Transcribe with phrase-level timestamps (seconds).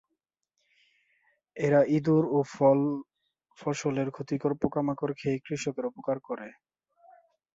[1.57, 6.47] এরা ইঁদুর ও ফল-ফসলের ক্ষতিকর পোকামাকড় খেয়ে কৃষকের উপকার করে।